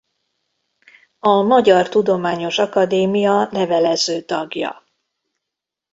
A 1.19 1.41
Magyar 1.41 1.89
Tudományos 1.89 2.57
Akadémia 2.59 3.47
levelező 3.51 4.21
tagja. 4.21 4.83